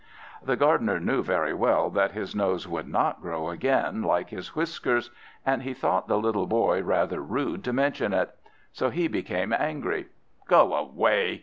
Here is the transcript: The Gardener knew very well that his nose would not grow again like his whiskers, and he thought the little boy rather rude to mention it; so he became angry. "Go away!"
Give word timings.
The 0.43 0.55
Gardener 0.55 0.99
knew 0.99 1.21
very 1.21 1.53
well 1.53 1.91
that 1.91 2.13
his 2.13 2.33
nose 2.33 2.67
would 2.67 2.87
not 2.87 3.21
grow 3.21 3.51
again 3.51 4.01
like 4.01 4.31
his 4.31 4.55
whiskers, 4.55 5.11
and 5.45 5.61
he 5.61 5.75
thought 5.75 6.07
the 6.07 6.17
little 6.17 6.47
boy 6.47 6.81
rather 6.81 7.21
rude 7.21 7.63
to 7.65 7.71
mention 7.71 8.11
it; 8.11 8.33
so 8.71 8.89
he 8.89 9.07
became 9.07 9.53
angry. 9.53 10.07
"Go 10.47 10.73
away!" 10.73 11.39